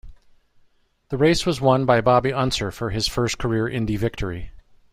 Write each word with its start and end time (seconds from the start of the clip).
The 1.09 1.17
race 1.19 1.45
was 1.45 1.61
won 1.61 1.85
by 1.85 2.01
Bobby 2.01 2.33
Unser 2.33 2.71
for 2.71 2.89
his 2.89 3.07
first 3.07 3.37
career 3.37 3.69
Indy 3.69 3.97
victory. 3.97 4.51